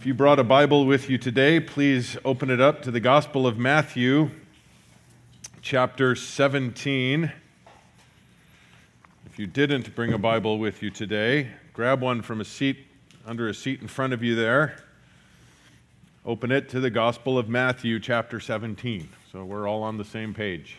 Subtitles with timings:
[0.00, 3.46] If you brought a Bible with you today, please open it up to the Gospel
[3.46, 4.30] of Matthew,
[5.60, 7.30] chapter 17.
[9.26, 12.78] If you didn't bring a Bible with you today, grab one from a seat
[13.26, 14.76] under a seat in front of you there.
[16.24, 19.06] Open it to the Gospel of Matthew, chapter 17.
[19.30, 20.78] So we're all on the same page.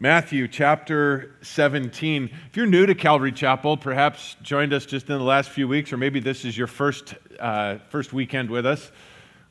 [0.00, 2.28] Matthew chapter 17.
[2.48, 5.92] If you're new to Calvary Chapel, perhaps joined us just in the last few weeks,
[5.92, 8.90] or maybe this is your first, uh, first weekend with us.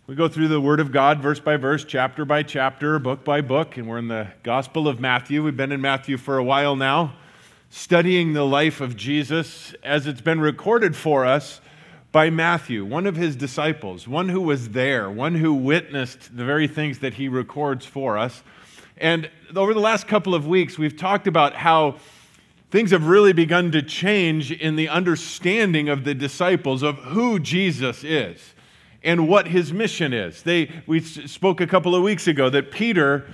[0.05, 3.41] We go through the Word of God verse by verse, chapter by chapter, book by
[3.41, 5.43] book, and we're in the Gospel of Matthew.
[5.43, 7.15] We've been in Matthew for a while now,
[7.69, 11.61] studying the life of Jesus as it's been recorded for us
[12.11, 16.67] by Matthew, one of his disciples, one who was there, one who witnessed the very
[16.67, 18.43] things that he records for us.
[18.97, 21.95] And over the last couple of weeks, we've talked about how
[22.73, 28.03] things have really begun to change in the understanding of the disciples of who Jesus
[28.03, 28.55] is
[29.03, 30.41] and what his mission is.
[30.41, 33.27] They, we spoke a couple of weeks ago that Peter,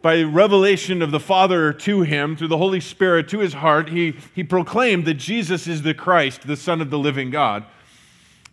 [0.00, 4.14] by revelation of the Father to him, through the Holy Spirit to his heart, he,
[4.32, 7.64] he proclaimed that Jesus is the Christ, the Son of the living God,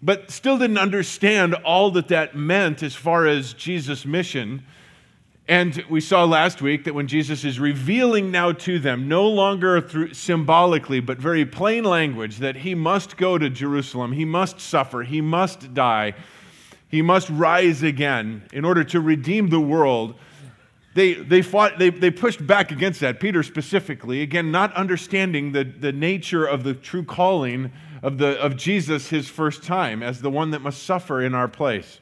[0.02, 4.66] but still didn't understand all that that meant as far as Jesus' mission.
[5.48, 9.80] And we saw last week that when Jesus is revealing now to them, no longer
[9.80, 15.04] through symbolically, but very plain language, that he must go to Jerusalem, he must suffer,
[15.04, 16.16] he must die,
[16.90, 20.16] he must rise again in order to redeem the world.
[20.96, 25.64] They, they fought, they, they pushed back against that, Peter specifically, again, not understanding the,
[25.64, 30.32] the nature of the true calling of, the, of Jesus his first time as the
[30.32, 32.00] one that must suffer in our place.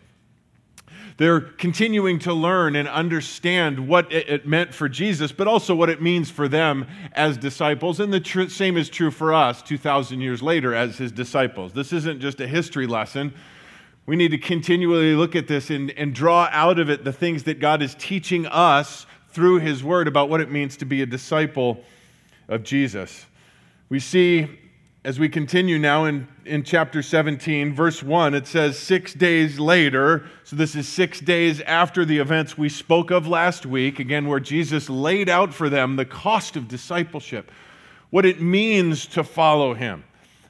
[1.17, 6.02] They're continuing to learn and understand what it meant for Jesus, but also what it
[6.02, 8.00] means for them as disciples.
[8.00, 11.73] And the tr- same is true for us 2,000 years later as his disciples.
[11.73, 13.33] This isn't just a history lesson.
[14.05, 17.44] We need to continually look at this and, and draw out of it the things
[17.44, 21.05] that God is teaching us through his word about what it means to be a
[21.05, 21.83] disciple
[22.48, 23.26] of Jesus.
[23.89, 24.60] We see
[25.05, 30.25] as we continue now in, in chapter 17, verse 1, it says, Six days later,
[30.45, 34.39] so this is six days after the events we spoke of last week, again, where
[34.39, 37.52] Jesus laid out for them the cost of discipleship,
[38.11, 40.05] what it means to follow him.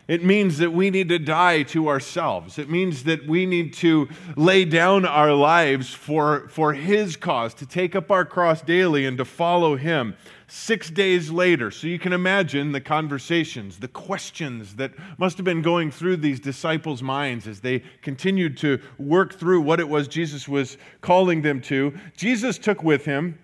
[0.08, 2.60] It means that we need to die to ourselves.
[2.60, 7.66] It means that we need to lay down our lives for, for His cause, to
[7.66, 10.16] take up our cross daily and to follow Him
[10.54, 11.72] six days later.
[11.72, 16.40] So you can imagine the conversations, the questions that must have been going through these
[16.40, 21.60] disciples' minds as they continued to work through what it was Jesus was calling them
[21.62, 21.98] to.
[22.16, 23.40] Jesus took with him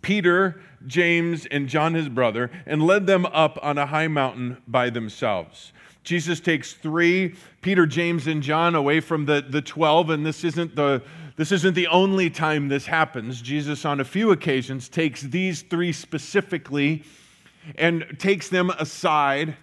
[0.00, 4.88] Peter, James, and John, his brother, and led them up on a high mountain by
[4.88, 5.74] themselves.
[6.04, 10.74] Jesus takes three, Peter, James, and John, away from the, the 12, and this isn't
[10.74, 11.02] the
[11.36, 13.42] this isn't the only time this happens.
[13.42, 17.02] Jesus, on a few occasions, takes these three specifically
[17.76, 19.56] and takes them aside.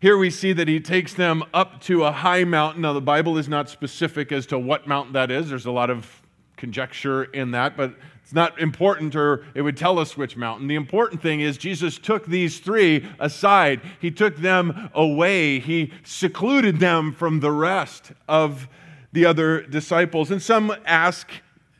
[0.00, 2.82] Here we see that he takes them up to a high mountain.
[2.82, 5.48] Now, the Bible is not specific as to what mountain that is.
[5.48, 6.22] There's a lot of
[6.56, 10.66] conjecture in that, but it's not important, or it would tell us which mountain.
[10.66, 16.80] The important thing is Jesus took these three aside, he took them away, he secluded
[16.80, 18.68] them from the rest of
[19.16, 20.30] the other disciples.
[20.30, 21.30] And some ask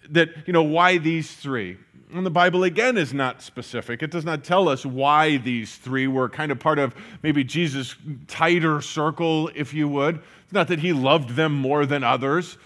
[0.08, 1.76] that, you know, why these three?
[2.14, 4.02] And the Bible again is not specific.
[4.02, 7.94] It does not tell us why these three were kind of part of maybe Jesus'
[8.26, 10.16] tighter circle, if you would.
[10.44, 12.56] It's not that he loved them more than others,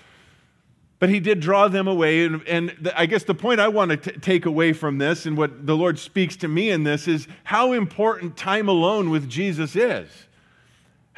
[1.00, 2.26] but he did draw them away.
[2.26, 5.36] And, and I guess the point I want to t- take away from this and
[5.36, 9.74] what the Lord speaks to me in this is how important time alone with Jesus
[9.74, 10.08] is.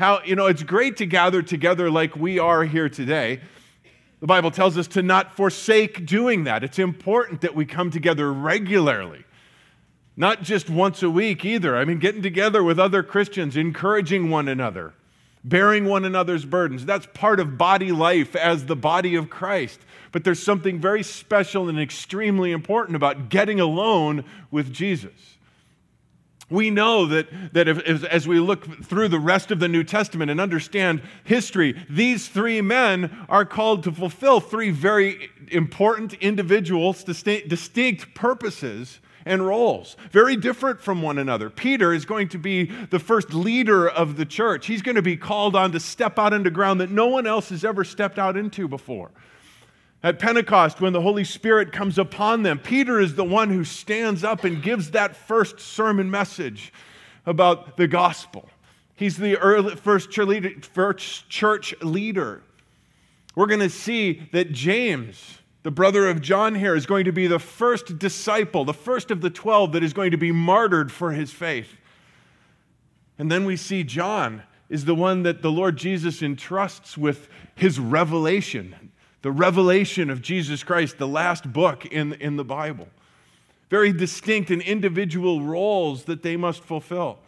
[0.03, 3.39] How, you know, it's great to gather together like we are here today.
[4.19, 6.65] The Bible tells us to not forsake doing that.
[6.65, 9.23] It's important that we come together regularly,
[10.17, 11.77] not just once a week either.
[11.77, 14.93] I mean, getting together with other Christians, encouraging one another,
[15.45, 16.85] bearing one another's burdens.
[16.85, 19.79] That's part of body life as the body of Christ.
[20.11, 25.13] But there's something very special and extremely important about getting alone with Jesus
[26.53, 29.83] we know that, that if, if, as we look through the rest of the New
[29.83, 37.03] Testament and understand history, these three men are called to fulfill three very important individuals,
[37.03, 41.49] distinct, distinct purposes and roles, very different from one another.
[41.49, 44.67] Peter is going to be the first leader of the church.
[44.67, 47.49] He's going to be called on to step out into ground that no one else
[47.51, 49.11] has ever stepped out into before.
[50.05, 54.25] At Pentecost, when the Holy Spirit comes upon them, Peter is the one who stands
[54.25, 56.73] up and gives that first sermon message
[57.25, 58.49] about the gospel.
[58.97, 62.43] He's the early, first church leader.
[63.35, 67.27] We're going to see that James, the brother of John here, is going to be
[67.27, 71.13] the first disciple, the first of the 12 that is going to be martyred for
[71.13, 71.77] his faith.
[73.19, 77.79] And then we see John is the one that the Lord Jesus entrusts with his
[77.79, 78.92] revelation,
[79.23, 82.89] the revelation of Jesus Christ, the last book in, in the Bible.
[83.71, 87.19] Very distinct and individual roles that they must fulfill.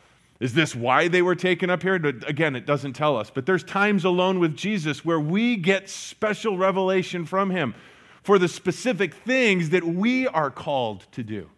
[0.40, 1.94] Is this why they were taken up here?
[1.94, 3.30] Again, it doesn't tell us.
[3.30, 7.74] But there's times alone with Jesus where we get special revelation from him
[8.22, 11.48] for the specific things that we are called to do.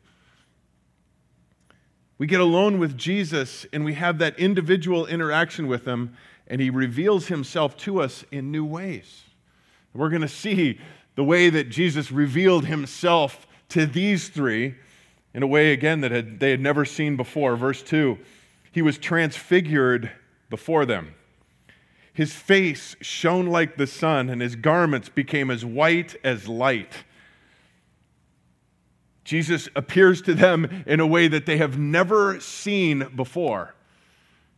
[2.18, 6.16] We get alone with Jesus and we have that individual interaction with him,
[6.46, 9.25] and he reveals himself to us in new ways.
[9.96, 10.78] We're going to see
[11.14, 14.74] the way that Jesus revealed himself to these three
[15.34, 17.56] in a way, again, that had, they had never seen before.
[17.56, 18.18] Verse 2
[18.72, 20.10] He was transfigured
[20.48, 21.14] before them.
[22.12, 27.04] His face shone like the sun, and his garments became as white as light.
[29.24, 33.74] Jesus appears to them in a way that they have never seen before.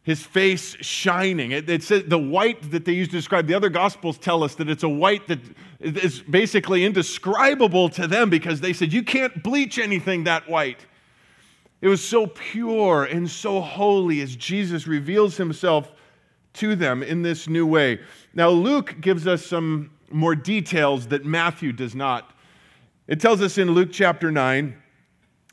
[0.09, 1.51] His face shining.
[1.51, 4.55] It, it says the white that they use to describe the other gospels tell us
[4.55, 5.39] that it's a white that
[5.81, 10.87] is basically indescribable to them because they said you can't bleach anything that white.
[11.83, 15.93] It was so pure and so holy as Jesus reveals himself
[16.55, 18.01] to them in this new way.
[18.33, 22.33] Now, Luke gives us some more details that Matthew does not.
[23.09, 24.75] It tells us in Luke chapter 9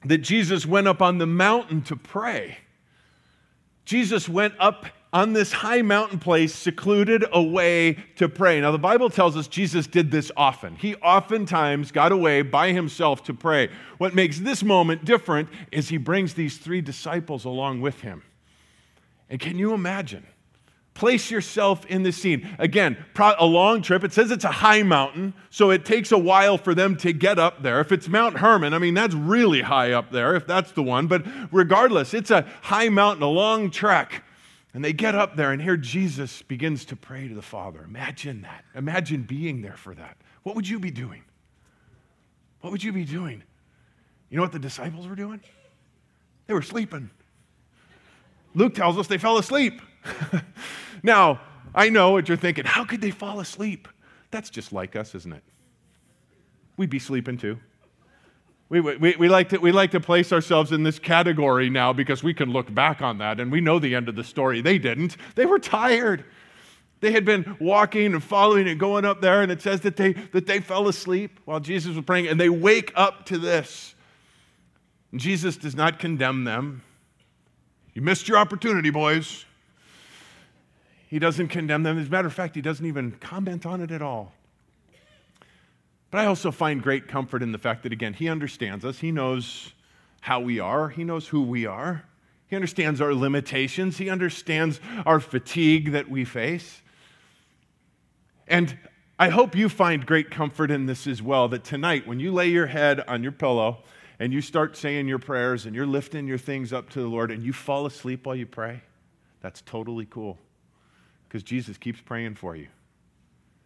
[0.05, 2.59] that Jesus went up on the mountain to pray.
[3.85, 8.59] Jesus went up on this high mountain place, secluded away to pray.
[8.59, 10.75] Now, the Bible tells us Jesus did this often.
[10.75, 13.69] He oftentimes got away by himself to pray.
[13.97, 18.23] What makes this moment different is he brings these three disciples along with him.
[19.29, 20.25] And can you imagine?
[20.95, 22.55] Place yourself in the scene.
[22.57, 24.05] Again, a long trip.
[24.05, 27.37] It says it's a high mountain, so it takes a while for them to get
[27.37, 27.81] up there.
[27.81, 31.07] If it's Mount Hermon, I mean, that's really high up there, if that's the one.
[31.07, 34.23] But regardless, it's a high mountain, a long trek.
[34.73, 37.83] And they get up there, and here Jesus begins to pray to the Father.
[37.83, 38.63] Imagine that.
[38.73, 40.15] Imagine being there for that.
[40.43, 41.23] What would you be doing?
[42.61, 43.43] What would you be doing?
[44.29, 45.41] You know what the disciples were doing?
[46.47, 47.09] They were sleeping.
[48.53, 49.81] Luke tells us they fell asleep.
[51.05, 51.39] Now,
[51.75, 52.65] I know what you're thinking.
[52.65, 53.87] How could they fall asleep?
[54.31, 55.43] That's just like us, isn't it?
[56.77, 57.59] We'd be sleeping too.
[58.69, 62.23] We, we, we, like to, we like to place ourselves in this category now because
[62.23, 64.61] we can look back on that and we know the end of the story.
[64.61, 65.15] They didn't.
[65.35, 66.25] They were tired.
[67.01, 70.13] They had been walking and following and going up there, and it says that they,
[70.13, 73.93] that they fell asleep while Jesus was praying, and they wake up to this.
[75.11, 76.81] And Jesus does not condemn them.
[77.93, 79.44] You missed your opportunity, boys.
[81.07, 81.97] He doesn't condemn them.
[81.97, 84.33] As a matter of fact, he doesn't even comment on it at all.
[86.11, 88.99] But I also find great comfort in the fact that, again, he understands us.
[88.99, 89.73] He knows
[90.21, 92.05] how we are, he knows who we are.
[92.47, 96.81] He understands our limitations, he understands our fatigue that we face.
[98.47, 98.77] And
[99.17, 102.47] I hope you find great comfort in this as well that tonight, when you lay
[102.47, 103.79] your head on your pillow
[104.19, 107.31] and you start saying your prayers and you're lifting your things up to the Lord
[107.31, 108.81] and you fall asleep while you pray,
[109.41, 110.37] that's totally cool
[111.35, 112.67] because Jesus keeps praying for you,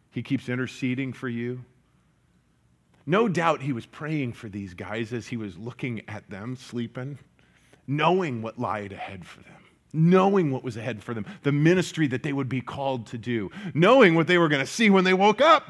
[0.10, 1.64] He keeps interceding for you.
[3.06, 7.19] No doubt he was praying for these guys as he was looking at them sleeping,
[7.85, 9.61] knowing what lied ahead for them,
[9.94, 13.52] knowing what was ahead for them, the ministry that they would be called to do,
[13.76, 15.64] knowing what they were going to see when they woke up.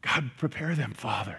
[0.00, 1.36] God, prepare them, Father.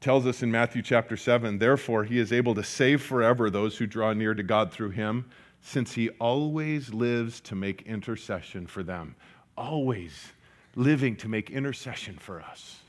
[0.00, 3.86] Tells us in Matthew chapter 7, therefore, he is able to save forever those who
[3.86, 5.26] draw near to God through him
[5.66, 9.16] since he always lives to make intercession for them.
[9.56, 10.32] Always
[10.76, 12.80] living to make intercession for us.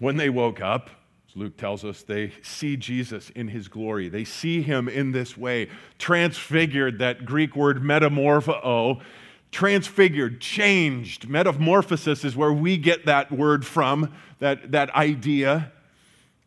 [0.00, 0.90] When they woke up,
[1.36, 4.08] Luke tells us, they see Jesus in his glory.
[4.08, 9.00] They see him in this way, transfigured, that Greek word metamorpho,
[9.52, 11.28] transfigured, changed.
[11.28, 15.72] Metamorphosis is where we get that word from, that, that idea.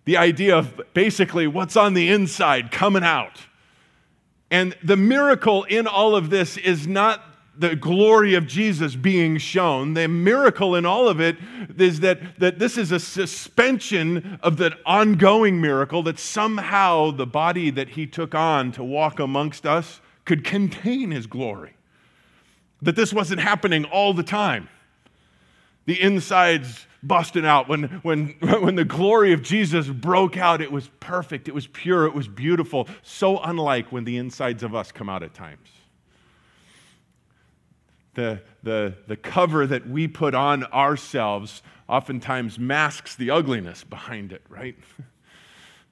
[0.03, 3.39] The idea of basically what's on the inside coming out.
[4.55, 7.21] And the miracle in all of this is not
[7.57, 9.95] the glory of Jesus being shown.
[9.95, 11.35] The miracle in all of it
[11.77, 17.69] is that, that this is a suspension of the ongoing miracle that somehow the body
[17.71, 21.73] that he took on to walk amongst us could contain his glory.
[22.81, 24.69] That this wasn't happening all the time.
[25.85, 27.69] The insides busting out.
[27.69, 32.05] When, when, when the glory of Jesus broke out, it was perfect, it was pure,
[32.05, 32.87] it was beautiful.
[33.03, 35.69] So unlike when the insides of us come out at times.
[38.15, 44.41] the, the, the cover that we put on ourselves oftentimes masks the ugliness behind it,
[44.49, 44.75] right?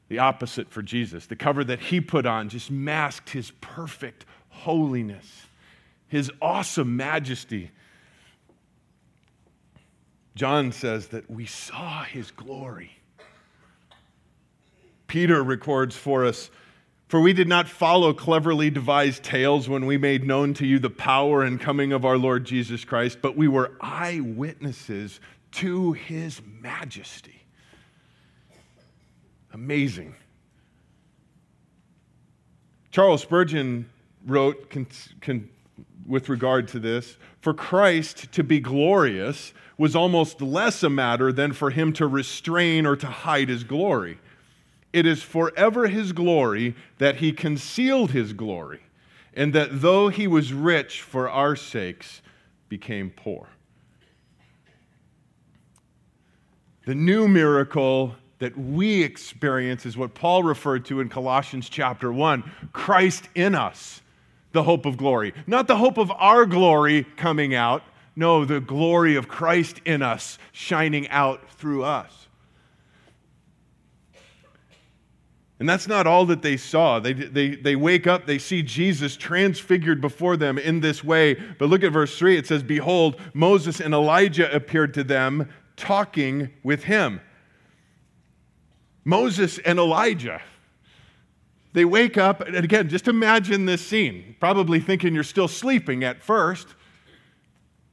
[0.09, 1.27] the opposite for Jesus.
[1.27, 5.47] The cover that he put on just masked his perfect holiness,
[6.07, 7.71] his awesome majesty.
[10.35, 12.91] John says that we saw his glory.
[15.07, 16.49] Peter records for us
[17.07, 20.89] For we did not follow cleverly devised tales when we made known to you the
[20.89, 25.19] power and coming of our Lord Jesus Christ, but we were eyewitnesses
[25.51, 27.43] to his majesty.
[29.53, 30.15] Amazing.
[32.89, 33.87] Charles Spurgeon
[34.25, 34.87] wrote con,
[35.21, 35.49] con,
[36.05, 41.53] with regard to this For Christ to be glorious was almost less a matter than
[41.53, 44.19] for him to restrain or to hide his glory.
[44.91, 48.81] It is forever his glory that he concealed his glory,
[49.33, 52.21] and that though he was rich for our sakes,
[52.69, 53.47] became poor.
[56.85, 62.43] The new miracle that we experience is what Paul referred to in Colossians chapter 1
[62.73, 64.01] Christ in us,
[64.53, 65.33] the hope of glory.
[65.45, 67.83] Not the hope of our glory coming out,
[68.15, 72.27] no, the glory of Christ in us shining out through us.
[75.59, 76.99] And that's not all that they saw.
[76.99, 81.35] They, they, they wake up, they see Jesus transfigured before them in this way.
[81.35, 82.37] But look at verse 3.
[82.37, 87.21] It says, Behold, Moses and Elijah appeared to them, talking with him.
[89.05, 90.41] Moses and Elijah.
[91.73, 96.21] They wake up, and again, just imagine this scene, probably thinking you're still sleeping at
[96.21, 96.67] first.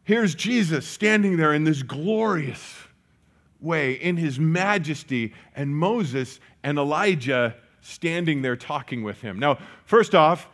[0.04, 2.76] Here's Jesus standing there in this glorious
[3.58, 9.38] way, in his majesty, and Moses and Elijah standing there talking with him.
[9.38, 10.48] Now, first off,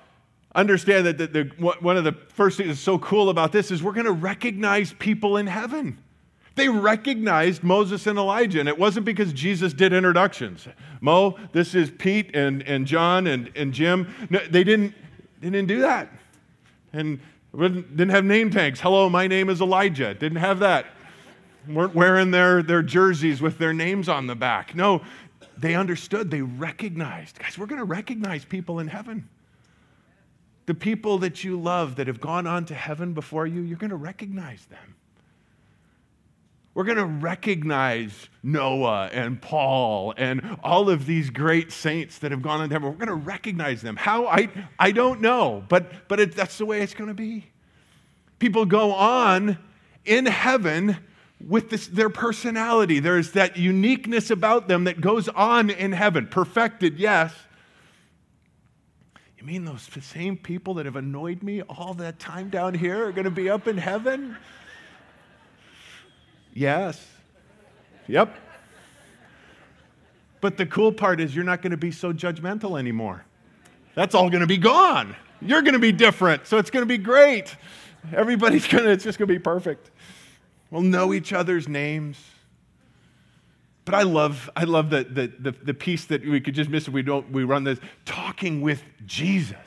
[0.54, 3.82] understand that the, the, one of the first things that's so cool about this is
[3.82, 5.98] we're going to recognize people in heaven.
[6.56, 10.66] They recognized Moses and Elijah, and it wasn't because Jesus did introductions.
[11.02, 14.12] Mo, this is Pete and, and John and, and Jim.
[14.30, 14.94] No, they, didn't,
[15.40, 16.08] didn't do that.
[16.94, 17.20] And
[17.52, 18.80] didn't have name tags.
[18.80, 20.14] Hello, my name is Elijah.
[20.14, 20.86] Didn't have that.
[21.68, 24.74] Weren't wearing their, their jerseys with their names on the back.
[24.74, 25.02] No,
[25.58, 27.38] they understood, they recognized.
[27.38, 29.28] Guys, we're going to recognize people in heaven.
[30.64, 33.90] The people that you love that have gone on to heaven before you, you're going
[33.90, 34.96] to recognize them.
[36.76, 42.42] We're going to recognize Noah and Paul and all of these great saints that have
[42.42, 42.90] gone into heaven.
[42.90, 43.96] We're going to recognize them.
[43.96, 44.26] How?
[44.26, 47.46] I, I don't know, but, but it, that's the way it's going to be.
[48.38, 49.56] People go on
[50.04, 50.98] in heaven
[51.40, 53.00] with this, their personality.
[53.00, 56.26] There's that uniqueness about them that goes on in heaven.
[56.26, 57.32] Perfected, yes.
[59.38, 63.12] You mean those same people that have annoyed me all that time down here are
[63.12, 64.36] going to be up in heaven?
[66.56, 67.06] Yes.
[68.08, 68.34] Yep.
[70.40, 73.26] But the cool part is you're not going to be so judgmental anymore.
[73.94, 75.14] That's all going to be gone.
[75.42, 77.54] You're going to be different, so it's going to be great.
[78.14, 79.90] Everybody's going to, it's just going to be perfect.
[80.70, 82.18] We'll know each other's names.
[83.84, 86.88] But I love, I love the, the, the, the piece that we could just miss
[86.88, 89.58] if we don't we run this talking with Jesus.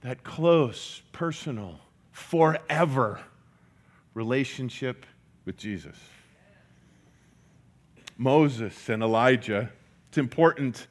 [0.00, 1.80] That close, personal,
[2.12, 3.20] forever
[4.14, 5.06] relationship
[5.44, 5.96] with Jesus.
[8.18, 9.70] Moses and Elijah,
[10.08, 10.86] it's important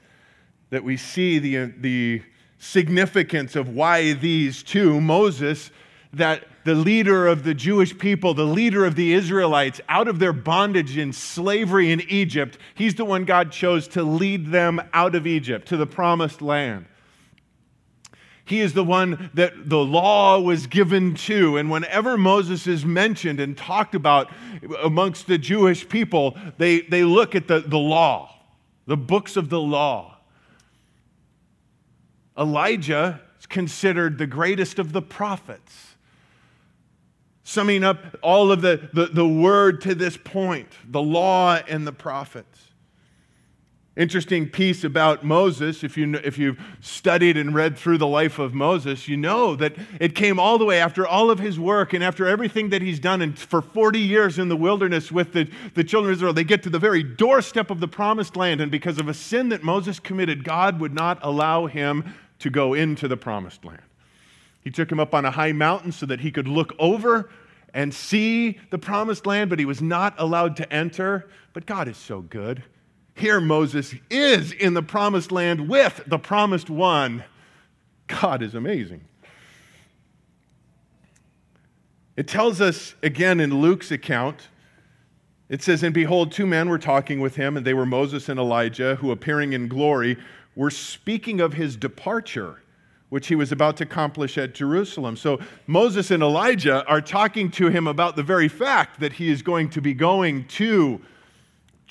[0.69, 2.21] that we see the, the
[2.57, 5.71] significance of why these two, Moses,
[6.13, 10.33] that the leader of the Jewish people, the leader of the Israelites, out of their
[10.33, 15.25] bondage in slavery in Egypt, he's the one God chose to lead them out of
[15.25, 16.85] Egypt to the promised land.
[18.45, 21.57] He is the one that the law was given to.
[21.57, 24.29] And whenever Moses is mentioned and talked about
[24.83, 28.35] amongst the Jewish people, they, they look at the, the law,
[28.87, 30.17] the books of the law.
[32.37, 35.91] Elijah is considered the greatest of the prophets
[37.51, 41.91] summing up all of the, the, the word to this point, the law and the
[41.91, 42.70] prophets.
[43.97, 48.53] Interesting piece about Moses, if, you, if you've studied and read through the life of
[48.53, 52.01] Moses, you know that it came all the way after all of his work and
[52.01, 53.21] after everything that he's done.
[53.21, 56.63] And for 40 years in the wilderness with the, the children of Israel, they get
[56.63, 58.61] to the very doorstep of the promised land.
[58.61, 62.73] And because of a sin that Moses committed, God would not allow him to go
[62.73, 63.81] into the promised land.
[64.61, 67.29] He took him up on a high mountain so that he could look over
[67.73, 71.27] and see the promised land, but he was not allowed to enter.
[71.51, 72.63] But God is so good.
[73.21, 77.23] Here, Moses is in the promised land with the promised one.
[78.07, 79.01] God is amazing.
[82.17, 84.47] It tells us again in Luke's account,
[85.49, 88.39] it says, And behold, two men were talking with him, and they were Moses and
[88.39, 90.17] Elijah, who appearing in glory
[90.55, 92.63] were speaking of his departure,
[93.09, 95.15] which he was about to accomplish at Jerusalem.
[95.15, 99.43] So Moses and Elijah are talking to him about the very fact that he is
[99.43, 100.99] going to be going to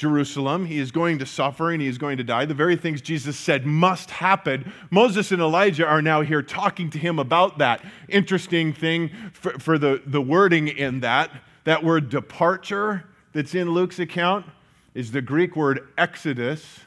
[0.00, 0.64] Jerusalem.
[0.64, 2.46] He is going to suffer and he is going to die.
[2.46, 4.72] The very things Jesus said must happen.
[4.90, 7.84] Moses and Elijah are now here talking to him about that.
[8.08, 11.30] Interesting thing for, for the, the wording in that,
[11.64, 13.04] that word departure
[13.34, 14.46] that's in Luke's account
[14.94, 16.80] is the Greek word exodus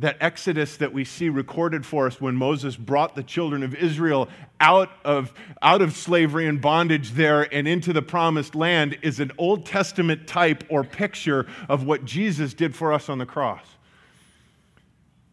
[0.00, 4.28] that exodus that we see recorded for us when Moses brought the children of Israel
[4.58, 9.30] out of, out of slavery and bondage there and into the promised land is an
[9.36, 13.64] Old Testament type or picture of what Jesus did for us on the cross.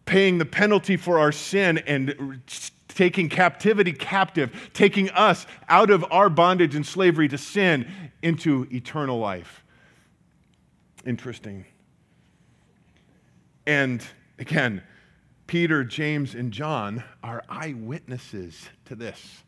[0.06, 2.42] Paying the penalty for our sin and
[2.90, 7.90] taking captivity captive, taking us out of our bondage and slavery to sin
[8.22, 9.64] into eternal life.
[11.06, 11.66] Interesting.
[13.66, 14.06] And
[14.40, 14.84] Again,
[15.48, 19.44] Peter, James, and John are eyewitnesses to this.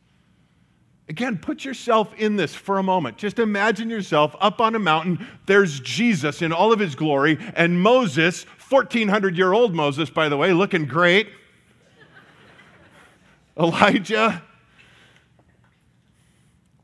[1.09, 3.17] Again, put yourself in this for a moment.
[3.17, 5.25] Just imagine yourself up on a mountain.
[5.47, 10.37] There's Jesus in all of his glory, and Moses, 1400 year old Moses, by the
[10.37, 11.29] way, looking great.
[13.57, 14.43] Elijah.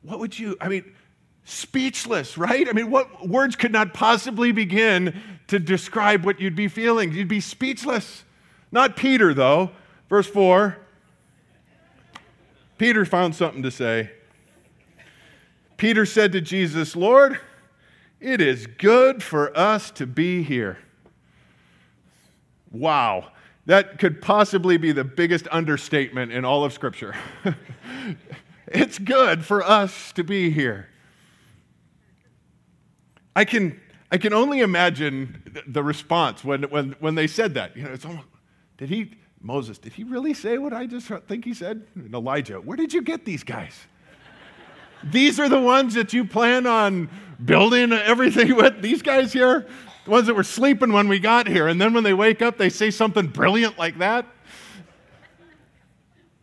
[0.01, 0.95] What would you, I mean,
[1.43, 2.67] speechless, right?
[2.67, 7.11] I mean, what words could not possibly begin to describe what you'd be feeling?
[7.11, 8.23] You'd be speechless.
[8.71, 9.71] Not Peter, though.
[10.09, 10.77] Verse 4
[12.77, 14.11] Peter found something to say.
[15.77, 17.39] Peter said to Jesus, Lord,
[18.19, 20.77] it is good for us to be here.
[22.71, 23.31] Wow.
[23.65, 27.15] That could possibly be the biggest understatement in all of Scripture.
[28.67, 30.89] it's good for us to be here.
[33.36, 33.79] I can,
[34.15, 37.75] I can only imagine the response when, when, when they said that.
[37.75, 38.30] You know, it's almost,
[38.78, 41.86] did he, Moses, did he really say what I just think he said?
[41.95, 43.78] And Elijah, where did you get these guys?
[45.04, 47.10] these are the ones that you plan on
[47.43, 48.82] building everything with?
[48.82, 49.67] These guys here?
[50.06, 51.67] The ones that were sleeping when we got here.
[51.67, 54.25] And then when they wake up, they say something brilliant like that?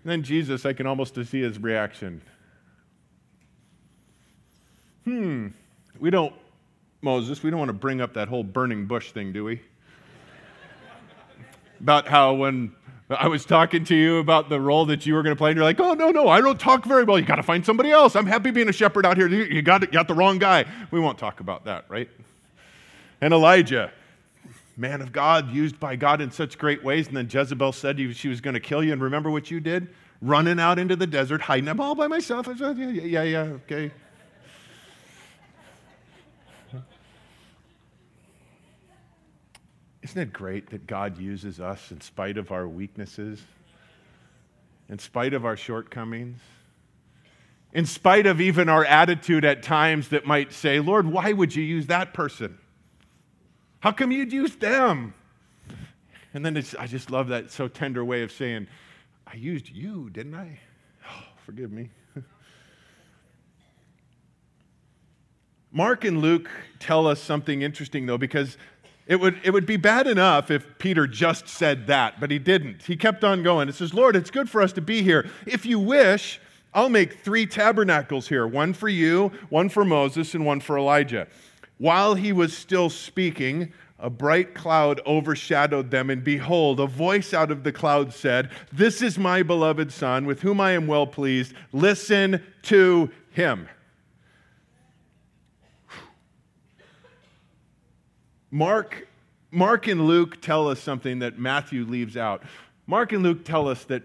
[0.05, 2.21] And then Jesus, I can almost see his reaction.
[5.07, 5.47] Hmm,
[5.99, 6.35] we don't
[7.03, 9.61] Moses, we don't want to bring up that whole burning bush thing, do we?
[11.83, 12.73] about how when
[13.11, 15.57] I was talking to you about the role that you were going to play, and
[15.57, 17.19] you're like, oh, no, no, I don't talk very well.
[17.19, 18.17] You got to find somebody else.
[18.17, 19.29] I'm happy being a shepherd out here.
[19.29, 20.65] You got, got the wrong guy.
[20.91, 22.09] We won't talk about that, right?
[23.21, 23.91] And Elijah,
[24.77, 27.09] man of God, used by God in such great ways.
[27.09, 28.93] And then Jezebel said she was going to kill you.
[28.93, 29.89] And remember what you did?
[30.23, 31.69] Running out into the desert, hiding.
[31.69, 32.49] I'm all by myself.
[32.49, 33.91] I said, yeah, yeah, yeah, okay.
[40.13, 43.41] Isn't it great that God uses us in spite of our weaknesses,
[44.91, 46.39] in spite of our shortcomings,
[47.73, 51.63] in spite of even our attitude at times that might say, Lord, why would you
[51.63, 52.59] use that person?
[53.81, 55.15] How come you'd use them?
[56.35, 58.67] And then I just love that so tender way of saying,
[59.27, 60.61] I used you, didn't I?
[61.09, 61.89] Oh, forgive me.
[65.73, 68.59] Mark and Luke tell us something interesting, though, because
[69.07, 72.85] it would, it would be bad enough if Peter just said that, but he didn't.
[72.85, 73.69] He kept on going.
[73.69, 75.29] It says, Lord, it's good for us to be here.
[75.47, 76.41] If you wish,
[76.73, 81.27] I'll make three tabernacles here one for you, one for Moses, and one for Elijah.
[81.79, 87.51] While he was still speaking, a bright cloud overshadowed them, and behold, a voice out
[87.51, 91.55] of the cloud said, This is my beloved Son, with whom I am well pleased.
[91.73, 93.69] Listen to him.
[98.53, 99.09] Mark,
[99.51, 102.43] Mark and Luke tell us something that Matthew leaves out.
[102.87, 104.03] Mark and Luke tell us that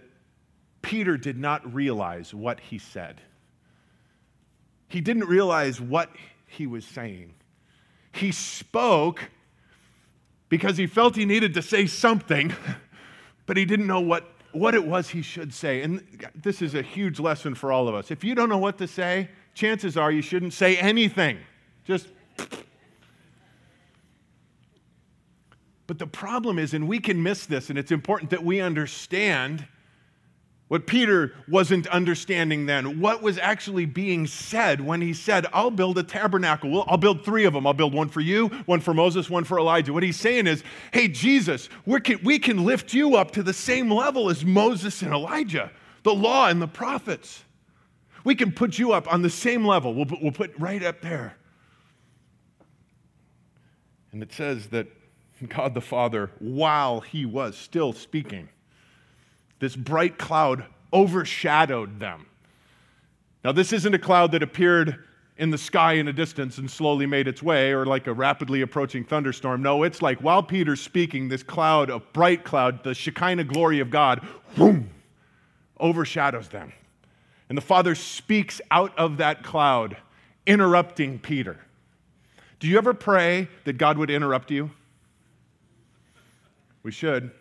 [0.81, 3.19] Peter did not realize what he said.
[4.87, 6.09] He didn't realize what
[6.45, 7.33] he was saying.
[8.13, 9.29] He spoke
[10.47, 12.53] because he felt he needed to say something,
[13.45, 15.81] but he didn't know what, what it was he should say.
[15.81, 16.01] And
[16.33, 18.11] this is a huge lesson for all of us.
[18.11, 21.37] If you don't know what to say, chances are you shouldn't say anything.
[21.83, 22.07] Just
[25.87, 29.65] But the problem is, and we can miss this, and it's important that we understand
[30.67, 32.99] what Peter wasn't understanding then.
[32.99, 36.83] What was actually being said when he said, I'll build a tabernacle.
[36.87, 37.65] I'll build three of them.
[37.65, 39.93] I'll build one for you, one for Moses, one for Elijah.
[39.93, 43.53] What he's saying is, hey, Jesus, we can, we can lift you up to the
[43.53, 45.71] same level as Moses and Elijah,
[46.03, 47.45] the law and the prophets.
[48.25, 49.93] We can put you up on the same level.
[49.93, 51.37] We'll we'll put right up there.
[54.11, 54.87] And it says that
[55.47, 58.49] God the Father, while he was still speaking,
[59.59, 62.27] this bright cloud overshadowed them.
[63.43, 65.03] Now, this isn't a cloud that appeared
[65.37, 68.61] in the sky in a distance and slowly made its way, or like a rapidly
[68.61, 69.61] approaching thunderstorm.
[69.61, 73.91] No, it's like while Peter's speaking, this cloud, a bright cloud, the Shekinah glory of
[73.91, 74.89] God, whoom,
[75.79, 76.73] overshadows them.
[77.49, 79.97] And the Father speaks out of that cloud,
[80.47, 81.59] interrupting Peter.
[82.59, 84.71] Do you ever pray that God would interrupt you?
[86.87, 87.31] We should.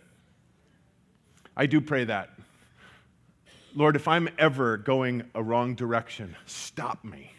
[1.56, 2.30] I do pray that.
[3.76, 7.30] Lord, if I'm ever going a wrong direction, stop me.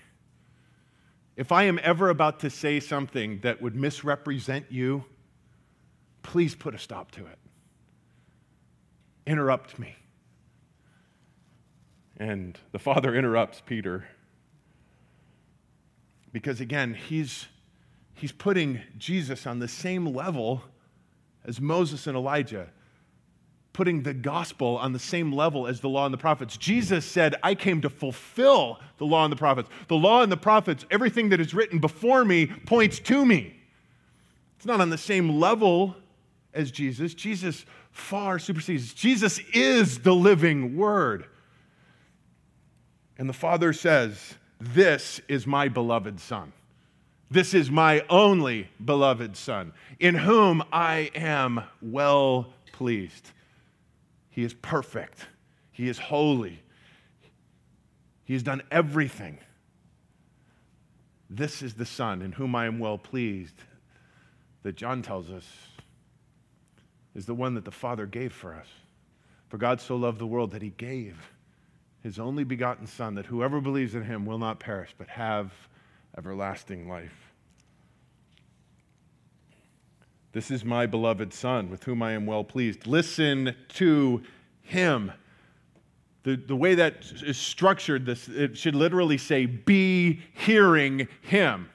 [1.36, 5.04] If I am ever about to say something that would misrepresent you,
[6.24, 7.38] please put a stop to it.
[9.26, 9.94] Interrupt me.
[12.16, 14.08] And the father interrupts Peter
[16.32, 17.48] because, again, he's,
[18.14, 20.64] he's putting Jesus on the same level
[21.48, 22.68] as Moses and Elijah,
[23.74, 26.58] putting the gospel on the same level as the law and the prophets.
[26.58, 29.70] Jesus said, I came to fulfill the law and the prophets.
[29.88, 33.56] The law and the prophets, everything that is written before me, points to me.
[34.58, 35.96] It's not on the same level
[36.54, 37.14] as Jesus.
[37.14, 38.94] Jesus far supersedes.
[38.94, 41.26] Jesus is the living word.
[43.18, 46.52] And the Father says, This is my beloved Son.
[47.30, 53.32] This is my only beloved Son, in whom I am well pleased.
[54.30, 55.28] He is perfect,
[55.72, 56.62] He is holy,
[58.24, 59.40] He has done everything.
[61.30, 63.56] This is the Son in whom I am well pleased,
[64.64, 65.46] that John tells us
[67.14, 68.68] is the one that the Father gave for us.
[69.50, 71.18] For God so loved the world that He gave
[72.08, 75.52] his only begotten Son, that whoever believes in him will not perish, but have
[76.18, 77.32] everlasting life.
[80.32, 82.86] This is my beloved Son, with whom I am well pleased.
[82.88, 84.24] Listen to
[84.62, 85.12] him.
[86.24, 91.70] The, the way that is structured, this, it should literally say, be hearing him.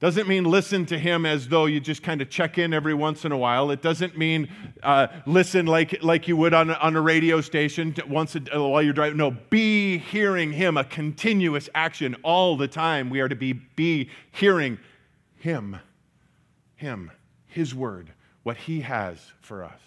[0.00, 3.24] Doesn't mean listen to him as though you just kind of check in every once
[3.24, 3.72] in a while.
[3.72, 4.48] It doesn't mean
[4.80, 8.80] uh, listen like, like you would on, on a radio station once a, uh, while
[8.80, 9.18] you're driving.
[9.18, 13.10] No, be hearing him, a continuous action all the time.
[13.10, 14.78] We are to be, be hearing
[15.36, 15.78] him,
[16.76, 17.10] him,
[17.46, 18.12] his word,
[18.44, 19.80] what he has for us.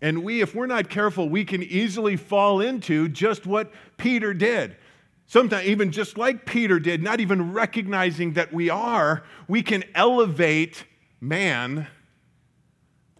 [0.00, 4.76] And we, if we're not careful, we can easily fall into just what Peter did.
[5.28, 10.84] Sometimes, even just like Peter did, not even recognizing that we are, we can elevate
[11.20, 11.86] man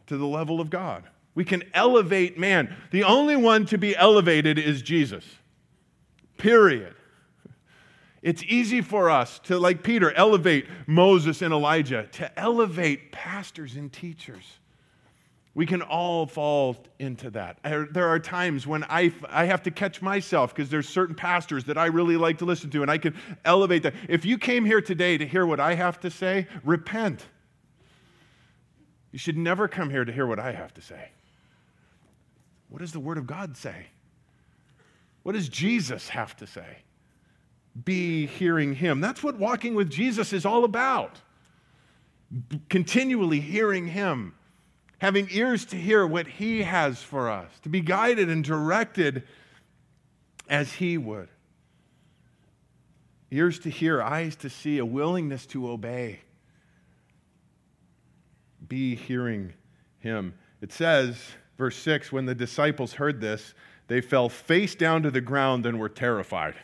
[0.07, 1.05] to the level of God.
[1.35, 2.75] We can elevate man.
[2.93, 5.25] The only one to be elevated is Jesus.
[6.39, 6.95] Period.
[8.23, 13.93] It's easy for us to, like Peter, elevate Moses and Elijah, to elevate pastors and
[13.93, 14.59] teachers.
[15.55, 17.59] We can all fall into that.
[17.65, 21.77] There are times when I, I have to catch myself because there's certain pastors that
[21.77, 23.95] I really like to listen to, and I can elevate that.
[24.09, 27.27] If you came here today to hear what I have to say, repent.
[29.11, 31.11] You should never come here to hear what I have to say.
[32.69, 33.87] What does the Word of God say?
[35.23, 36.79] What does Jesus have to say?
[37.85, 39.01] Be hearing Him.
[39.01, 41.21] That's what walking with Jesus is all about.
[42.69, 44.35] Continually hearing Him
[44.99, 49.23] having ears to hear what He has for us, to be guided and directed
[50.49, 51.29] as He would.
[53.31, 56.21] Ears to hear, eyes to see, a willingness to obey.
[58.67, 59.53] Be hearing
[60.01, 60.35] Him.
[60.61, 61.17] It says,
[61.57, 63.55] verse 6 when the disciples heard this,
[63.87, 66.55] they fell face down to the ground and were terrified.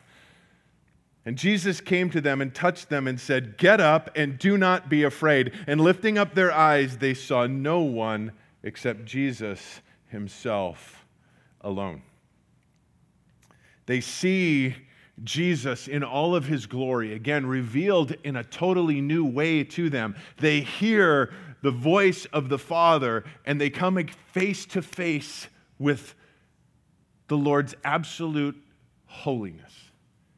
[1.26, 4.90] And Jesus came to them and touched them and said, Get up and do not
[4.90, 5.52] be afraid.
[5.66, 8.32] And lifting up their eyes, they saw no one
[8.62, 11.06] except Jesus himself
[11.62, 12.02] alone.
[13.86, 14.76] They see
[15.22, 20.16] Jesus in all of his glory, again, revealed in a totally new way to them.
[20.38, 21.32] They hear
[21.62, 23.96] the voice of the Father and they come
[24.32, 25.46] face to face
[25.78, 26.14] with
[27.28, 28.56] the Lord's absolute
[29.06, 29.83] holiness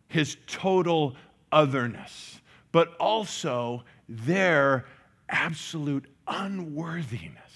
[0.09, 1.17] his total
[1.53, 2.41] otherness,
[2.73, 4.87] but also their
[5.29, 7.47] absolute unworthiness.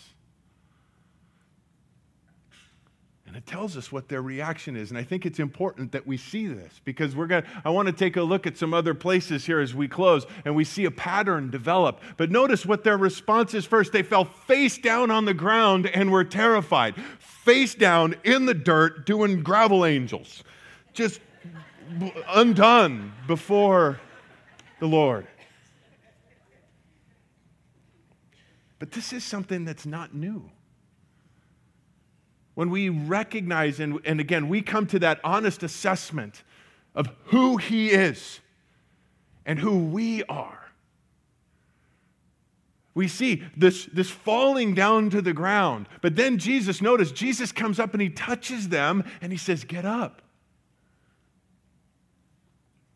[3.31, 4.91] And it tells us what their reaction is.
[4.91, 7.87] And I think it's important that we see this because we're going to, I want
[7.87, 10.85] to take a look at some other places here as we close and we see
[10.85, 12.01] a pattern develop.
[12.17, 13.93] But notice what their response is first.
[13.93, 19.07] They fell face down on the ground and were terrified, face down in the dirt
[19.07, 20.43] doing gravel angels.
[20.93, 21.21] Just
[22.29, 24.01] undone before
[24.79, 25.27] the Lord.
[28.79, 30.51] But this is something that's not new.
[32.55, 36.43] When we recognize, and, and again, we come to that honest assessment
[36.95, 38.41] of who He is
[39.47, 40.61] and who we are.
[42.95, 45.89] We see this, this falling down to the ground.
[46.03, 49.85] But then Jesus, notice, Jesus comes up and he touches them and he says, Get
[49.85, 50.23] up.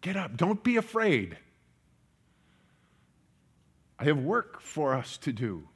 [0.05, 0.37] Get up.
[0.37, 1.39] Don't be afraid.
[3.99, 5.67] I have work for us to do.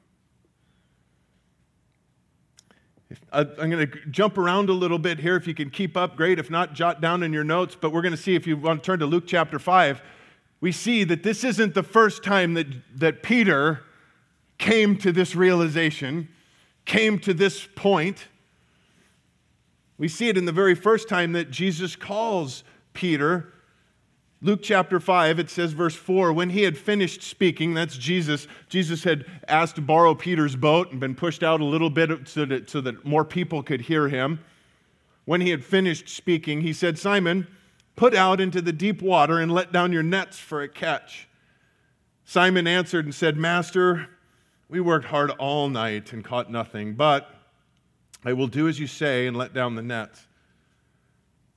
[3.08, 5.34] If, uh, I'm going to jump around a little bit here.
[5.36, 6.38] If you can keep up, great.
[6.38, 7.74] If not, jot down in your notes.
[7.74, 10.02] But we're going to see if you want to turn to Luke chapter 5.
[10.60, 13.80] We see that this isn't the first time that, that Peter
[14.58, 16.28] came to this realization,
[16.84, 18.26] came to this point.
[19.96, 22.62] We see it in the very first time that Jesus calls
[22.92, 23.54] Peter
[24.40, 29.02] Luke chapter 5, it says, verse 4, when he had finished speaking, that's Jesus, Jesus
[29.02, 32.70] had asked to borrow Peter's boat and been pushed out a little bit so that,
[32.70, 34.38] so that more people could hear him.
[35.24, 37.48] When he had finished speaking, he said, Simon,
[37.96, 41.28] put out into the deep water and let down your nets for a catch.
[42.24, 44.08] Simon answered and said, Master,
[44.68, 47.28] we worked hard all night and caught nothing, but
[48.24, 50.27] I will do as you say and let down the nets.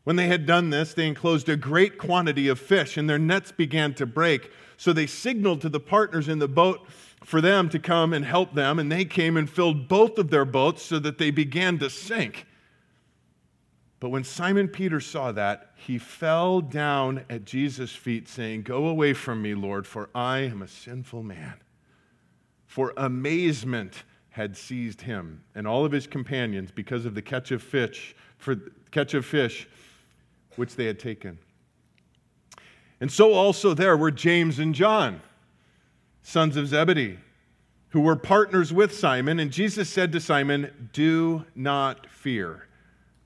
[0.03, 3.51] When they had done this, they enclosed a great quantity of fish, and their nets
[3.51, 4.51] began to break.
[4.77, 6.87] So they signaled to the partners in the boat
[7.23, 10.45] for them to come and help them, and they came and filled both of their
[10.45, 12.47] boats so that they began to sink.
[13.99, 19.13] But when Simon Peter saw that, he fell down at Jesus' feet, saying, Go away
[19.13, 21.53] from me, Lord, for I am a sinful man.
[22.65, 27.61] For amazement had seized him and all of his companions because of the catch of
[27.61, 28.55] fish, for
[28.89, 29.67] catch of fish
[30.55, 31.37] which they had taken.
[32.99, 35.21] And so also there were James and John,
[36.21, 37.17] sons of Zebedee,
[37.89, 39.39] who were partners with Simon.
[39.39, 42.67] And Jesus said to Simon, Do not fear.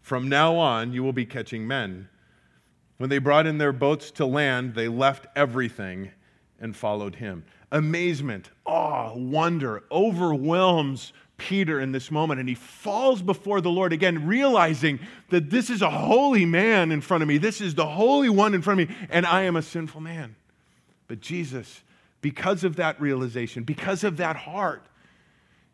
[0.01, 2.07] From now on, you will be catching men.
[2.97, 6.11] When they brought in their boats to land, they left everything
[6.59, 7.43] and followed him.
[7.71, 14.25] Amazement, awe, wonder overwhelms Peter in this moment, and he falls before the Lord again,
[14.25, 17.37] realizing that this is a holy man in front of me.
[17.37, 20.35] This is the Holy One in front of me, and I am a sinful man.
[21.07, 21.83] But Jesus,
[22.21, 24.85] because of that realization, because of that heart,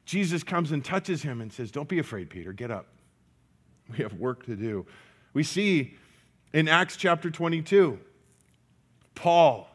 [0.06, 2.88] Jesus comes and touches him and says, Don't be afraid, Peter, get up.
[3.90, 4.86] We have work to do.
[5.34, 5.96] We see
[6.54, 8.00] in Acts chapter 22,
[9.16, 9.70] Paul,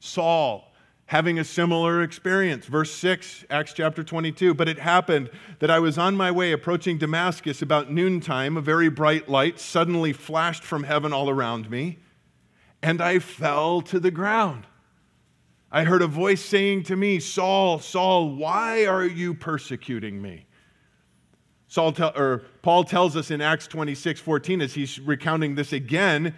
[0.00, 0.73] Saul,
[1.06, 2.66] having a similar experience.
[2.66, 4.54] Verse 6, Acts chapter 22.
[4.54, 8.56] But it happened that I was on my way approaching Damascus about noontime.
[8.56, 11.98] A very bright light suddenly flashed from heaven all around me,
[12.82, 14.66] and I fell to the ground.
[15.70, 20.46] I heard a voice saying to me, Saul, Saul, why are you persecuting me?
[21.66, 26.34] Saul or Paul tells us in Acts 26 14, as he's recounting this again,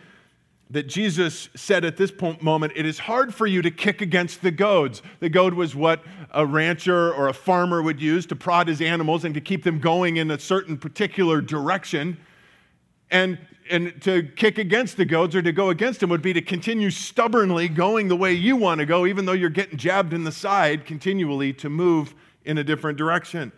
[0.71, 4.51] that Jesus said at this moment, it is hard for you to kick against the
[4.51, 5.01] goads.
[5.21, 6.03] The goad was what
[6.33, 9.79] a rancher or a farmer would use to prod his animals and to keep them
[9.79, 12.19] going in a certain particular direction.
[13.13, 13.39] And,
[13.71, 16.91] and to kick against the goads or to go against them would be to continue
[16.91, 20.33] stubbornly going the way you want to go, even though you're getting jabbed in the
[20.33, 22.13] side continually to move
[22.45, 23.53] in a different direction.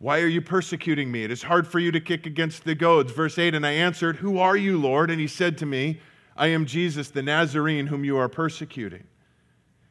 [0.00, 1.24] Why are you persecuting me?
[1.24, 3.12] It is hard for you to kick against the goads.
[3.12, 5.10] Verse 8 And I answered, Who are you, Lord?
[5.10, 6.00] And he said to me,
[6.34, 9.04] I am Jesus the Nazarene, whom you are persecuting.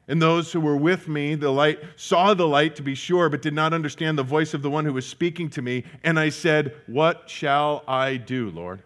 [0.08, 3.44] And those who were with me, the light, saw the light to be sure, but
[3.44, 5.84] did not understand the voice of the one who was speaking to me.
[6.04, 8.82] And I said, What shall I do, Lord?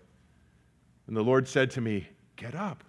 [1.07, 2.83] And the Lord said to me, Get up.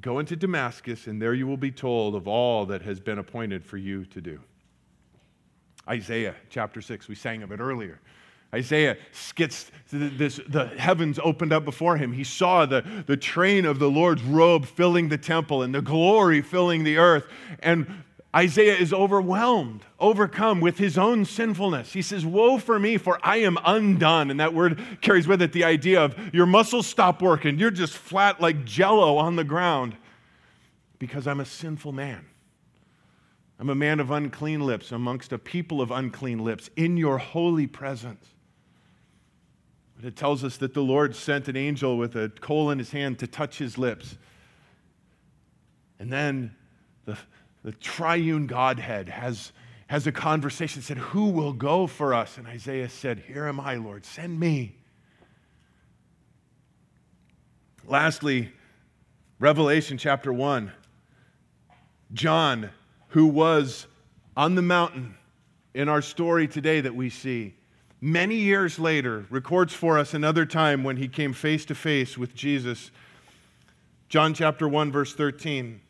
[0.00, 3.62] Go into Damascus, and there you will be told of all that has been appointed
[3.62, 4.40] for you to do.
[5.88, 8.00] Isaiah chapter 6, we sang of it earlier.
[8.54, 8.98] Isaiah
[9.34, 12.12] gets this, the heavens opened up before him.
[12.12, 16.42] He saw the, the train of the Lord's robe filling the temple and the glory
[16.42, 17.26] filling the earth.
[17.60, 21.94] And Isaiah is overwhelmed, overcome with his own sinfulness.
[21.94, 24.30] He says, Woe for me, for I am undone.
[24.30, 27.58] And that word carries with it the idea of your muscles stop working.
[27.58, 29.96] You're just flat like jello on the ground
[30.98, 32.26] because I'm a sinful man.
[33.62, 37.68] I'm a man of unclean lips amongst a people of unclean lips in your holy
[37.68, 38.26] presence.
[39.94, 42.90] But it tells us that the Lord sent an angel with a coal in his
[42.90, 44.18] hand to touch his lips.
[46.00, 46.56] And then
[47.04, 47.16] the,
[47.62, 49.52] the triune Godhead has,
[49.86, 52.38] has a conversation, said, Who will go for us?
[52.38, 54.74] And Isaiah said, Here am I, Lord, send me.
[57.86, 58.50] Lastly,
[59.38, 60.72] Revelation chapter 1.
[62.12, 62.70] John,
[63.12, 63.86] who was
[64.36, 65.14] on the mountain
[65.74, 67.54] in our story today that we see,
[68.00, 72.34] many years later records for us another time when he came face to face with
[72.34, 72.90] Jesus.
[74.08, 75.82] John chapter 1, verse 13.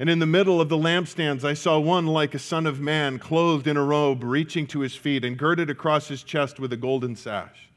[0.00, 3.20] And in the middle of the lampstands, I saw one like a son of man,
[3.20, 6.76] clothed in a robe, reaching to his feet, and girded across his chest with a
[6.76, 7.68] golden sash.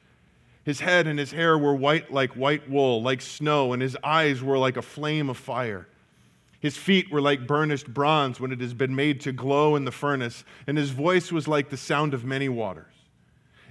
[0.63, 4.41] His head and his hair were white like white wool, like snow, and his eyes
[4.41, 5.87] were like a flame of fire.
[6.59, 9.91] His feet were like burnished bronze when it has been made to glow in the
[9.91, 12.93] furnace, and his voice was like the sound of many waters.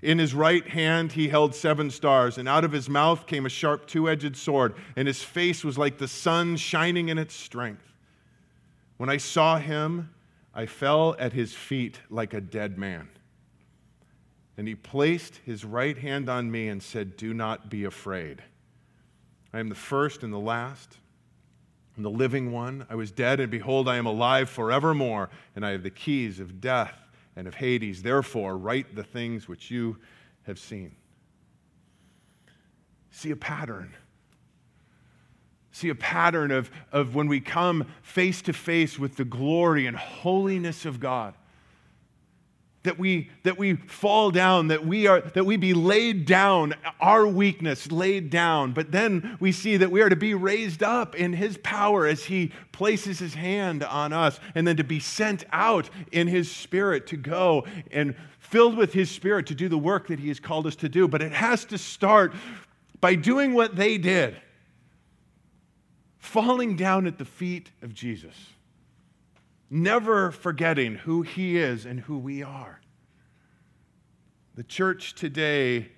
[0.03, 3.51] In his right hand he held seven stars, and out of his mouth came a
[3.51, 7.93] sharp two edged sword, and his face was like the sun shining in its strength.
[8.97, 10.11] When I saw him,
[10.55, 13.09] I fell at his feet like a dead man.
[14.57, 18.43] And he placed his right hand on me and said, Do not be afraid.
[19.53, 20.99] I am the first and the last
[21.99, 22.87] and the living one.
[22.89, 26.61] I was dead, and behold, I am alive forevermore, and I have the keys of
[26.61, 26.95] death
[27.35, 28.03] and of Hades.
[28.03, 29.99] Therefore, write the things which you
[30.45, 30.95] have seen.
[33.11, 33.95] See a pattern.
[35.73, 39.97] See a pattern of, of when we come face to face with the glory and
[39.97, 41.35] holiness of God
[42.89, 47.27] that we that we fall down that we are that we be laid down our
[47.27, 48.73] weakness laid down.
[48.73, 52.25] But then we see that we are to be raised up in his power as
[52.25, 57.07] he places his hand on us and then to be sent out in his spirit
[57.09, 60.67] to go and filled with his spirit to do the work that he has called
[60.67, 61.07] us to do.
[61.07, 62.33] But it has to start
[63.03, 64.35] by doing what they did
[66.17, 68.35] falling down at the feet of Jesus
[69.71, 72.81] never forgetting who He is and who we are.
[74.55, 75.89] The church today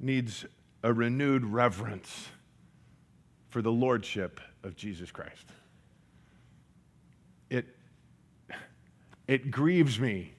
[0.00, 0.44] needs
[0.82, 2.28] a renewed reverence
[3.48, 5.46] for the Lordship of Jesus Christ.
[7.50, 7.66] It,
[9.28, 10.34] it grieves me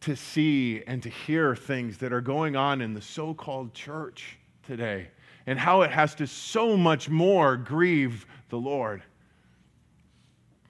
[0.00, 4.38] to see and to hear things that are going on in the so called church
[4.62, 5.08] today
[5.46, 9.02] and how it has to so much more grieve the Lord.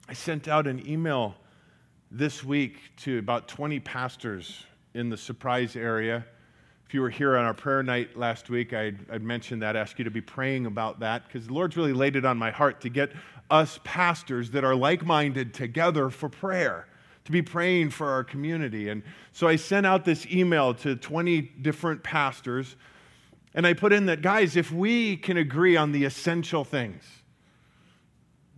[0.07, 1.35] I sent out an email
[2.11, 6.25] this week to about 20 pastors in the Surprise area.
[6.85, 9.99] If you were here on our prayer night last week, I'd, I'd mentioned that, ask
[9.99, 12.79] you to be praying about that, because the Lord's really laid it on my heart
[12.81, 13.11] to get
[13.49, 16.87] us pastors that are like minded together for prayer,
[17.25, 18.87] to be praying for our community.
[18.87, 22.77] And so I sent out this email to 20 different pastors,
[23.53, 27.03] and I put in that, guys, if we can agree on the essential things,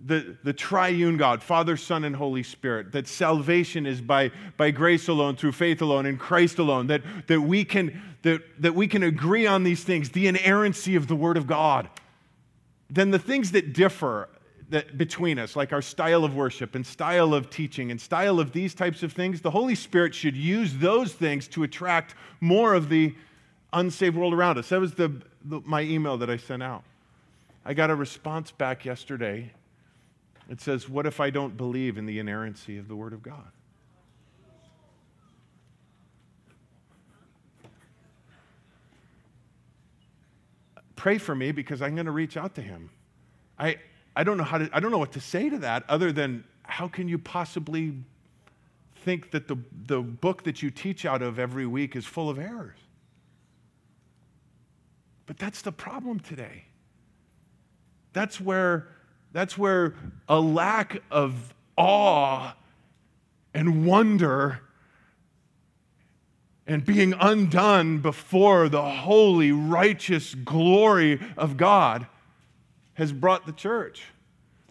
[0.06, 5.08] the, the triune God, Father, Son, and Holy Spirit, that salvation is by, by grace
[5.08, 9.04] alone, through faith alone, in Christ alone, that, that, we can, that, that we can
[9.04, 11.90] agree on these things, the inerrancy of the Word of God,
[12.90, 14.30] then the things that differ
[14.70, 18.52] that, between us, like our style of worship and style of teaching and style of
[18.52, 22.90] these types of things, the Holy Spirit should use those things to attract more of
[22.90, 23.14] the
[23.74, 24.70] unsaved world around us.
[24.70, 26.84] That was the, the my email that I sent out.
[27.66, 29.52] I got a response back yesterday
[30.50, 33.52] it says, What if I don't believe in the inerrancy of the Word of God?
[40.96, 42.90] Pray for me because I'm going to reach out to him.
[43.58, 43.78] I,
[44.18, 46.44] I, don't know how to, I don't know what to say to that other than
[46.64, 47.94] how can you possibly
[49.06, 52.38] think that the, the book that you teach out of every week is full of
[52.38, 52.80] errors?
[55.26, 56.66] But that's the problem today.
[58.12, 58.90] That's where
[59.32, 59.96] that's where
[60.28, 62.56] a lack of awe
[63.54, 64.62] and wonder
[66.66, 72.06] and being undone before the holy, righteous glory of God
[72.94, 74.04] has brought the church.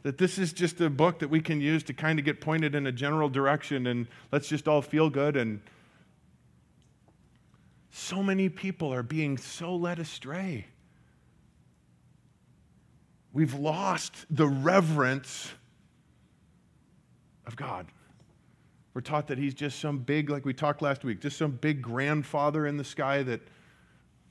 [0.05, 2.77] That this is just a book that we can use to kind of get pointed
[2.77, 5.37] in a general direction and let's just all feel good.
[5.37, 5.61] And
[7.91, 10.67] so many people are being so led astray.
[13.39, 15.53] We've lost the reverence
[17.47, 17.87] of God.
[18.95, 21.81] We're taught that He's just some big, like we talked last week, just some big
[21.81, 23.41] grandfather in the sky that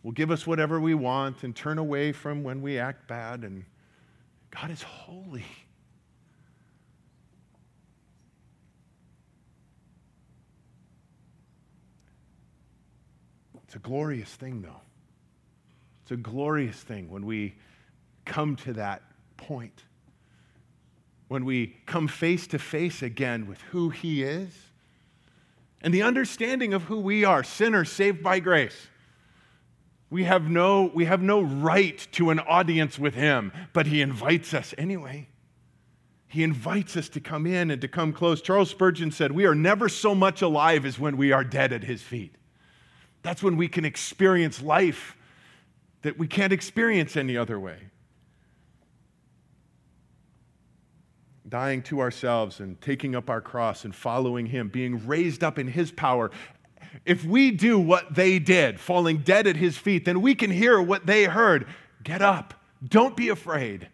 [0.03, 3.45] will give us whatever we want and turn away from when we act bad.
[3.45, 3.63] And
[4.51, 5.45] God is holy.
[13.63, 14.81] It's a glorious thing, though.
[16.01, 17.55] It's a glorious thing when we
[18.27, 19.01] come to that
[19.37, 19.83] point.
[21.27, 24.53] When we come face to face again with who He is
[25.81, 28.87] and the understanding of who we are sinners saved by grace.
[30.09, 34.53] We have no, we have no right to an audience with him, but he invites
[34.53, 35.27] us anyway.
[36.29, 38.41] He invites us to come in and to come close.
[38.41, 41.83] Charles Spurgeon said, We are never so much alive as when we are dead at
[41.83, 42.35] his feet.
[43.21, 45.15] That's when we can experience life
[46.01, 47.89] that we can't experience any other way.
[51.47, 55.67] Dying to ourselves and taking up our cross and following him, being raised up in
[55.67, 56.31] his power
[57.05, 60.81] if we do what they did, falling dead at his feet, then we can hear
[60.81, 61.67] what they heard.
[62.03, 62.53] Get up.
[62.87, 63.89] Don't be afraid.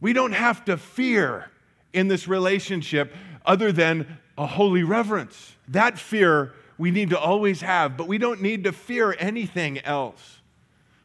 [0.00, 1.50] We don't have to fear
[1.92, 3.14] in this relationship
[3.46, 5.56] other than a holy reverence.
[5.68, 10.40] That fear we need to always have, but we don't need to fear anything else.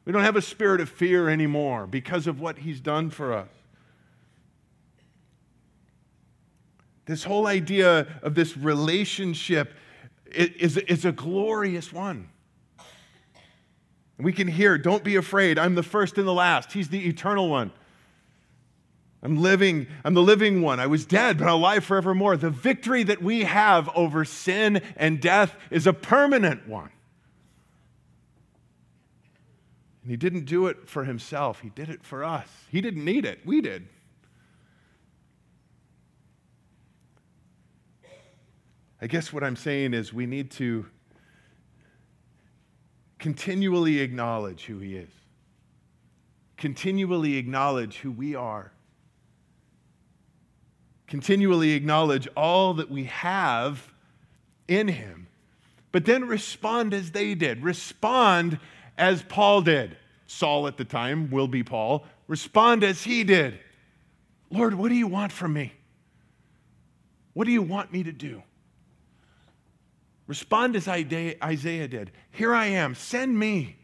[0.06, 3.48] We don't have a spirit of fear anymore because of what he's done for us.
[7.10, 9.74] This whole idea of this relationship
[10.28, 12.30] is, is a glorious one.
[14.20, 15.57] We can hear, don't be afraid.
[15.57, 16.72] I'm the first and the last.
[16.72, 17.72] He's the eternal one.
[19.24, 20.80] I'm living, I'm the living one.
[20.80, 22.38] I was dead, but I'm alive forevermore.
[22.38, 26.91] The victory that we have over sin and death is a permanent one.
[30.03, 32.47] And he didn't do it for himself, he did it for us.
[32.70, 33.88] He didn't need it, we did.
[39.02, 40.86] I guess what I'm saying is we need to
[43.18, 45.12] continually acknowledge who He is,
[46.58, 48.72] continually acknowledge who we are,
[51.08, 53.93] continually acknowledge all that we have
[54.68, 55.28] in Him,
[55.91, 57.64] but then respond as they did.
[57.64, 58.60] Respond
[58.97, 59.97] as Paul did.
[60.28, 62.06] Saul at the time will be Paul.
[62.28, 63.60] Respond as he did.
[64.52, 65.74] Lord, what do you want from me?
[67.34, 68.43] What do you want me to do?
[70.30, 73.78] Respond as Isaiah did Here I am, send me.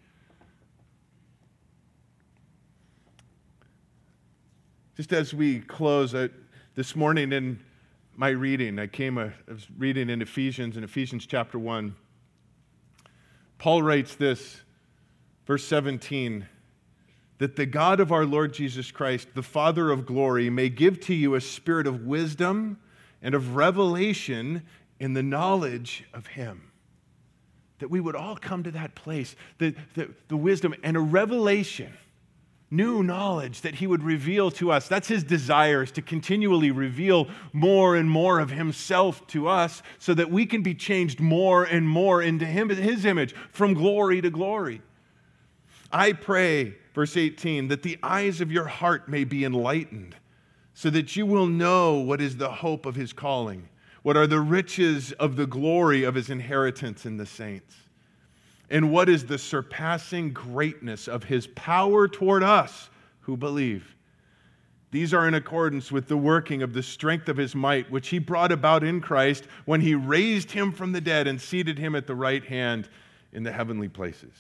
[4.96, 6.28] Just as we close, uh,
[6.76, 7.60] this morning in
[8.16, 11.96] my reading, I came, uh, I was reading in Ephesians, in Ephesians chapter 1.
[13.58, 14.62] Paul writes this,
[15.48, 16.48] verse 17
[17.40, 21.16] that the God of our Lord Jesus Christ, the Father of glory, may give to
[21.16, 22.78] you a spirit of wisdom
[23.24, 24.62] and of revelation
[25.00, 26.72] in the knowledge of Him.
[27.80, 31.94] That we would all come to that place, the, the, the wisdom and a revelation,
[32.72, 34.88] new knowledge that He would reveal to us.
[34.88, 40.14] That's His desire, is to continually reveal more and more of Himself to us so
[40.14, 44.30] that we can be changed more and more into Him, His image, from glory to
[44.30, 44.82] glory.
[45.92, 50.16] I pray, verse 18, that the eyes of your heart may be enlightened
[50.74, 53.70] so that you will know what is the hope of His calling
[54.06, 57.74] what are the riches of the glory of his inheritance in the saints?
[58.70, 62.92] And what is the surpassing greatness of his power toward us
[63.22, 63.96] who believe?
[64.92, 68.20] These are in accordance with the working of the strength of his might, which he
[68.20, 72.06] brought about in Christ when he raised him from the dead and seated him at
[72.06, 72.88] the right hand
[73.34, 74.36] in the heavenly places.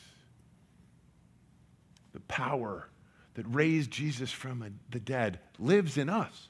[2.13, 2.87] The power
[3.33, 6.49] that raised Jesus from the dead lives in us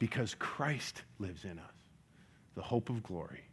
[0.00, 1.74] because Christ lives in us,
[2.56, 3.44] the hope of glory.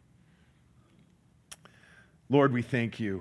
[2.28, 3.16] Lord, we thank you.